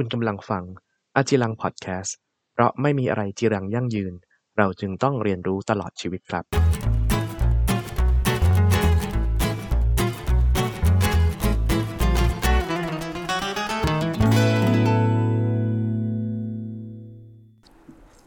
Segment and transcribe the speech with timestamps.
[0.00, 0.64] คุณกำลังฟัง
[1.16, 2.16] อาจิรังพอดแคสต์
[2.54, 4.12] เพราะไม่มีอะไรจีรังยั่งยืน
[4.58, 6.44] เราจึงต้องเรียนรู้ตลอดชีวิตครับ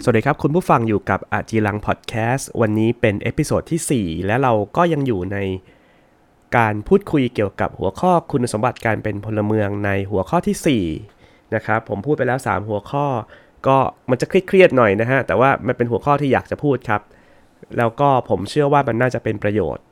[0.03, 5.37] สวัสดีครับ คุณผู้ฟังอยู่กับอาจีรังพอดแคสต์วันนี้เป็น episode ที่ 4 และเราก็ยังอยู่ใน
[6.57, 11.20] การพูดคุยเกี่ยวกับหัวข้อคุณสมบัติการเป็นพลเมืองในหัวข้อที่4
[11.55, 13.05] นะครับผมพูดไปแล้ว 3 หัวข้อ
[13.67, 13.77] ก็
[14.09, 17.01] มันจะเครียดๆหน่อยนะฮะแต่ว่ามันเป็นหัวข้อที่อยากจะพูดครับ
[17.77, 19.83] แล้วก็ผมเชื่อว่ามันน่าจะเป็นประโยชน์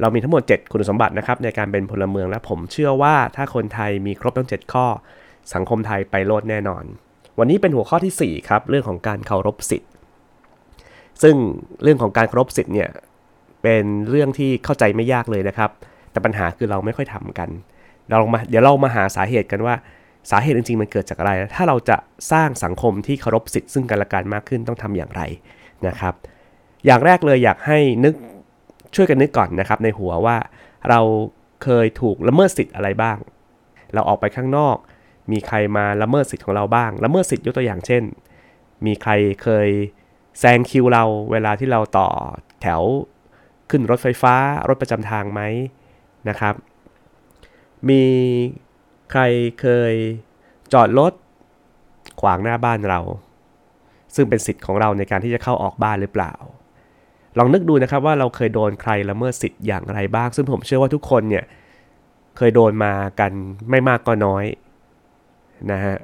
[0.00, 4.86] เรามีทั้งหมด 7 คุณสมบัตินะครับในการเป็นพลเมืองและผมเชื่อว่าถ้าคนไทยมีครบทั้ง 7 ข้อ
[5.54, 6.84] สังคมไทยไปโลดแน่นอน
[7.38, 9.90] วันนี้เป็นหัวข้อที่ 4 ครับ เรื่องของการเคารพสิทธิ์
[11.22, 11.36] ซึ่ง
[11.82, 12.88] เรื่องของการเคารพสิทธิ์เนี่ย
[13.62, 15.70] เป็นเรื่องที่เข้าใจไม่ยากเลยนะครับ
[16.10, 17.48] แต่ปัญหาคือเราไม่ค่อยทำกัน
[18.08, 19.74] เราลองมาเดี๋ยวเรามาหาสาเหตุกันว่า
[20.30, 21.96] สาเหตุจริงๆมันเกิดจากอะไร ถ้าเราจะ
[22.32, 25.22] สร้างสังคมที่เคารพสิทธิ์ซึ่งกันและกันมากขึ้นต้องทำอย่างไร
[25.86, 26.14] นะครับ
[26.86, 28.14] อย่างแรกเลยอยากให้นึก
[28.94, 30.36] ช่วยกันนึกก่อนนะครับ ในหัวว่า
[30.88, 31.00] เรา
[31.64, 33.16] เคยถูกละเมิดสิทธิ์อะไรบ้าง
[33.94, 34.76] เราออกไปข้างนอก
[35.32, 38.02] มีใครมาละเมิดสิทธิ์ของเราบ้าง ละเมิดสิทธิ์ยกตัวอย่างเช่น
[38.86, 39.68] มีใครเคย
[40.40, 42.08] แซงคิวเราเวลาที่เราต่อ
[42.62, 42.82] แถว
[43.70, 44.34] ขึ้นรถไฟฟ้า
[44.68, 45.40] รถประจำทางไหม
[46.28, 46.54] นะครับ
[47.88, 48.02] มี
[49.12, 49.22] ใคร
[49.60, 49.92] เคย
[50.72, 51.12] จอดรถ
[52.20, 53.00] ขวางหน้าบ้านเรา
[54.14, 56.32] ซึ่งเป็นสิทธิ์ของเราในการที่จะเข้าออกบ้านหรือเปล่า
[57.38, 61.44] ลองนึกดูนะครับว่าเราเคยโดนใครละเมิดสิทธิ์อย่างไรบ้าง ซึ่งผมเชื่อว่าทุกคนเนี่ย
[62.36, 63.32] เคยโดนมากัน
[63.70, 64.44] ไม่มากก็น้อย
[65.72, 65.96] นะฮะ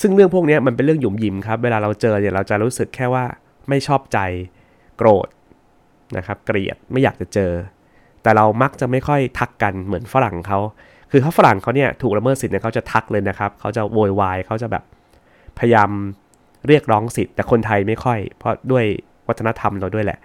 [0.00, 3.24] ซึ่งเรื่องพวกนี้มันเป็นเรื่องหยุมยิมครับ เวลาเราเจอเนี่ยเราจะรู้สึกแค่ว่า
[3.68, 4.18] ไม่ชอบใจ
[4.96, 5.28] โกรธ
[6.16, 7.52] นะครับ เกลียดไม่อยากจะเจอ
[8.22, 10.58] แต่เรามักจะไม่ค่อยทักกันเหมือนฝรั่งเขา
[11.14, 14.84] คือเขาฝรั่งเขาเนี่ยถูกละเมิดสิทธิ์เนี่ยเขาจะทักเลยนะครับเขาจะโวยวายเขาจะแบบ
[15.58, 15.90] พยายาม
[16.68, 18.84] เรียกร้องสิทธิ์แต่คนไทยไม่ค่อย เพราะด้วย
[19.28, 20.18] วัฒนธรรมเราด้วยแหละ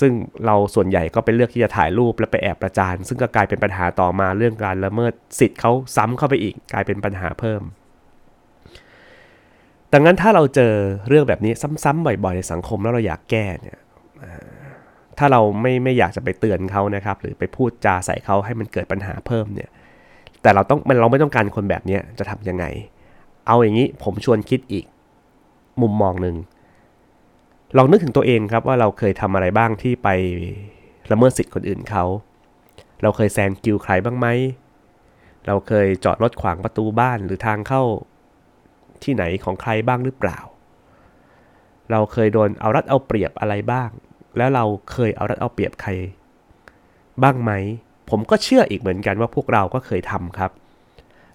[0.00, 0.12] ซึ่ง
[0.46, 7.62] เราส่วนใหญ่ก็เป็นเลือกที่จะถ่ายรูปแล้วไปแอบประจาน ซึ่งก็กลายเป็นปัญหาต่อมาเรื่องการละเมิดสิทธิ์เขาซ้ำเข้าไปอีกกลายเป็นปัญหาเพิ่ม
[9.92, 10.72] ดังนั้นถ้าเราเจอ
[11.08, 11.52] เรื่องแบบนี้
[11.84, 13.78] ซ้ำๆบ่อยๆในสังคมแล้วเราอยากแก้เนี่ย
[15.18, 19.70] ถ้าเราไม่ไม่อยากจะไปเตือนเขานะครับ หรือไปพูดจาใส่เขาให้มันเกิดปัญหาเพิ่มเนี่ย
[20.42, 22.64] แต่เราต้องมันเราไม่ต้องการคนแบบนี้จะทำยังไง
[23.46, 24.84] เอาอย่างนี้ผมชวนคิดอีก
[25.82, 26.36] มุมมองหนึ่ง
[27.76, 30.08] ลองนึกถึงตัวเองครับว่าเราเคยทำอะไรบ้างที่ไป
[31.10, 32.04] ละเมิดสิทธิ์คนอื่นเขา
[33.02, 34.26] เราเคยแซงคิวใครบ้างไหม
[35.46, 37.82] เราเคยจอดรถขวางประตูบ้านหรือทางเข้า
[39.02, 40.38] ที่ไหนของใครบ้างหรือเปล่า
[41.90, 43.90] เราเคยโดนเอารัดเอาเปรียบอะไรบ้าง
[44.38, 45.90] แล้วเราเคยเอารัดเอาเปรียบใคร
[47.22, 47.52] บ้างไหม
[48.10, 50.50] ผมก็เชื่ออีกเหมือนกันว่าพวกเราก็เคยทำครับ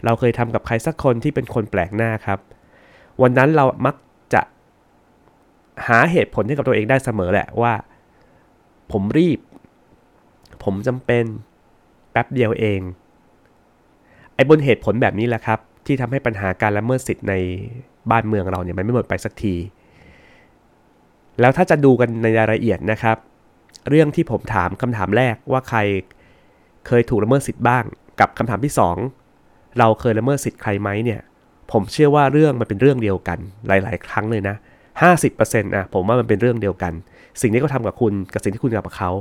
[0.06, 2.40] เราเคยทำกับใครสักคนที่เป็นคนแปลกหน้าครับ
[3.22, 3.96] วันนั้นเรามัก
[4.34, 4.42] จะ
[5.88, 7.74] หาเหตุผลให้กับตัวเองได้เสมอแหละว่า
[8.92, 9.40] ผมรีบ
[10.64, 11.26] ผมจำเป็น
[12.12, 12.82] แป๊บเดียวเอง
[14.36, 17.34] ไอ้บนเหตุผลแบบนี้แหละครับ ที่ทำให้ปัญหาการละเมิดสิทธิ์ใน
[18.12, 19.56] บ้านเมืองเราเนี่ยมันไม่หมดไปสักที
[21.40, 23.18] แล้วถ้าจะดูกันในรายละเอียดนะครับ
[23.90, 25.80] เรื่องที่ผมถามคำถามแรกว่าใคร
[26.88, 27.84] เคยถูกละเมิดสิทธิ์บ้าง
[28.20, 28.74] กับคำถามที่
[29.26, 31.22] 2 เราเคยละเมิดสิทธิ์ใครไหมเนี่ย
[31.72, 34.56] ผมเชื่อว่าเรื่องมันเป็นเรื่องเดียวกันหลาย ๆ ครั้งเลยนะ
[35.16, 36.94] 50%อะผมว่ามันเป็นเรื่องเดียวกัน
[37.42, 39.12] สิ่งที่เขาทำกับคุณกับสิ่งที่คุณทำกับเขา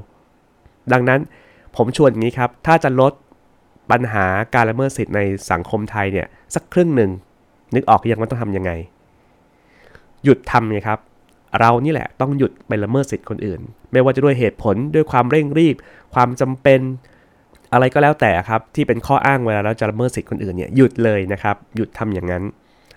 [0.93, 1.21] ดังนั้น
[1.77, 3.12] ผมชวนอย่างนี้ครับ ถ้าจะลด
[3.91, 4.25] ปัญหา
[4.55, 5.21] การละเมิดสิทธิ์ใน
[5.51, 7.11] สังคมไทยเนี่ยสักครึ่งหนึ่ง
[7.75, 8.72] นึกออกยังว่าต้องทำยังไง
[10.25, 10.99] หยุดทำไงครับ
[11.61, 13.61] เรานี่แหละต้องหยุดไปละเมิดสิทธิ์คนอื่น
[13.93, 15.77] ไม่ว่าจะด้วยเหตุผลด้วยความเร่งรีบ
[16.15, 16.81] ความจำเป็น
[17.73, 22.43] อะไรก็แล้วแต่ครับที่เป็นข้ออ้างเวลาเราจะละเมิดสิทธิ์คนอื่นเนี่ยหยุดเลยนะครับ หยุดทำอย่างนั้น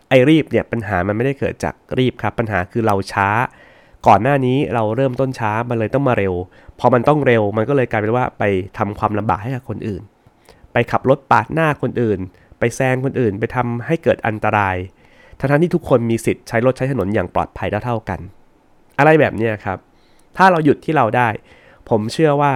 [0.09, 3.29] ไอ้รีบเนี่ยปัญหามันไม่ได้เกิดจากรีบครับ ปัญหาคือเราช้า
[4.07, 6.33] ก่อนหน้านี้เราเริ่มต้นช้ามันเลยต้องมาเร็ว
[6.79, 8.43] พอมันต้องเร็วมันก็เลยกลายเป็นว่าไป
[8.77, 10.01] ทำความลำบากให้กับคนอื่น
[10.73, 12.19] ไปขับรถปาดหน้าคนอื่น
[12.59, 14.75] ไปแซงคนอื่น ไปทำให้เกิดอันตราย
[15.39, 18.19] ทั้งที่ทุกคนมีสิทธิ์ใช้รถใช้ถนนอย่างปลอดภัยเท่าๆกัน
[18.99, 19.77] อะไรแบบนี้ครับ
[20.37, 21.29] ถ้าเราหยุดที่เราได้
[21.89, 22.53] ผมเชื่อว่า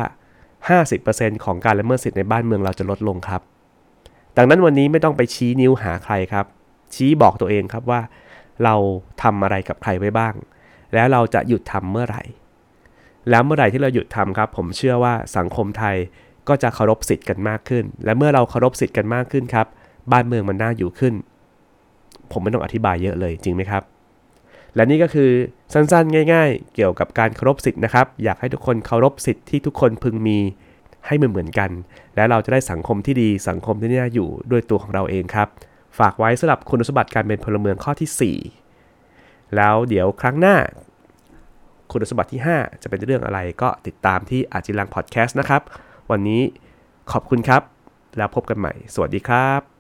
[0.70, 3.42] 50%ของการละเมิดสิทธิ์ในบ้านเมืองเราจะลดลงครับ
[4.38, 6.46] ดังนั้นวันนี้ไม่ต้องไปชี้นิ้วหาใครครับ
[6.96, 8.02] ชี้บอกตัวเองครับว่า
[8.64, 8.76] เรา
[9.22, 10.34] ทำอะไรกับใครไว้บ้าง
[10.94, 12.24] แล้วเราจะหยุดทำเมื่อไหร่
[13.30, 15.96] แล้วเมื่อไหร่ที่เราหยุดทำครับ ผมเชื่อว่าสังคมไทย
[16.48, 19.68] ก็จะเคารพสิทธิ์กันมากขึ้น และเมื่อเราเคารพสิทธิ์กันมากขึ้นครับ
[20.12, 21.14] บ้านเมืองมันน่าอยู่ขึ้น
[22.32, 23.84] ผมไม่ต้องอธิบายเยอะเลยจริงไหมครับ
[24.76, 25.30] และนี่ก็คือ
[25.74, 30.40] สั้นๆ ง่าย ๆ เกี่ยวกับการเคารพสิทธิ์นะครับ อยากให้ทุกคนเคารพสิทธิ์ที่ทุกคนพึงมี
[31.06, 31.70] ให้เหมือนๆกัน
[32.16, 35.48] และเราจะได้สังคมที่ดีสังคมที่น่าอยู่ด้วยตัวของเราเองครับ
[36.00, 38.36] ฝากไว้สำหรับคุณสมบัติการเป็นพลเมืองข้อที่
[38.86, 40.56] 4 แล้วเดี๋ยวครั้งหน้า
[41.92, 45.62] คุณสมบัติที่ 5 จะเป็นเรื่องอะไรก็ติดตามที่อาจิลังพอดแคสต์นะครับ
[46.12, 46.42] วันนี้
[47.12, 47.62] ขอบคุณครับ
[48.18, 49.79] แล้วพบกันใหม่ สวัสดีครับ